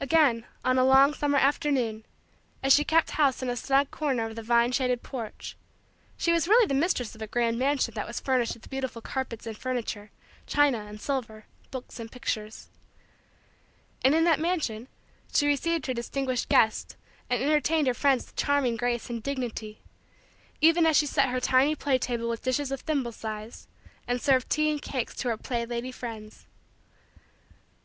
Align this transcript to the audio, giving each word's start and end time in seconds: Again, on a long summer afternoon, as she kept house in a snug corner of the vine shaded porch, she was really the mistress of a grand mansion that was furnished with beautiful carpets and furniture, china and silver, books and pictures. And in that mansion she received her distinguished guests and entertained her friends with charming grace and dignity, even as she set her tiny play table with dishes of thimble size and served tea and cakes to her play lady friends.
Again, 0.00 0.46
on 0.64 0.78
a 0.80 0.84
long 0.84 1.14
summer 1.14 1.38
afternoon, 1.38 2.04
as 2.60 2.72
she 2.74 2.82
kept 2.82 3.12
house 3.12 3.40
in 3.40 3.48
a 3.48 3.54
snug 3.54 3.92
corner 3.92 4.26
of 4.26 4.34
the 4.34 4.42
vine 4.42 4.72
shaded 4.72 5.04
porch, 5.04 5.56
she 6.16 6.32
was 6.32 6.48
really 6.48 6.66
the 6.66 6.74
mistress 6.74 7.14
of 7.14 7.22
a 7.22 7.28
grand 7.28 7.56
mansion 7.56 7.94
that 7.94 8.04
was 8.08 8.18
furnished 8.18 8.54
with 8.54 8.68
beautiful 8.68 9.00
carpets 9.00 9.46
and 9.46 9.56
furniture, 9.56 10.10
china 10.44 10.78
and 10.86 11.00
silver, 11.00 11.46
books 11.70 12.00
and 12.00 12.10
pictures. 12.10 12.68
And 14.02 14.12
in 14.12 14.24
that 14.24 14.40
mansion 14.40 14.88
she 15.32 15.46
received 15.46 15.86
her 15.86 15.94
distinguished 15.94 16.48
guests 16.48 16.96
and 17.30 17.40
entertained 17.40 17.86
her 17.86 17.94
friends 17.94 18.26
with 18.26 18.34
charming 18.34 18.76
grace 18.76 19.08
and 19.08 19.22
dignity, 19.22 19.82
even 20.60 20.84
as 20.84 20.96
she 20.96 21.06
set 21.06 21.28
her 21.28 21.38
tiny 21.38 21.76
play 21.76 21.96
table 21.96 22.28
with 22.28 22.42
dishes 22.42 22.72
of 22.72 22.80
thimble 22.80 23.12
size 23.12 23.68
and 24.08 24.20
served 24.20 24.50
tea 24.50 24.68
and 24.68 24.82
cakes 24.82 25.14
to 25.14 25.28
her 25.28 25.36
play 25.36 25.64
lady 25.64 25.92
friends. 25.92 26.48